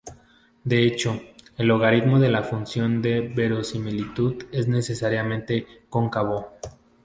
[0.63, 1.21] De hecho,
[1.59, 6.53] el logaritmo de la función de verosimilitud es necesariamente cóncavo.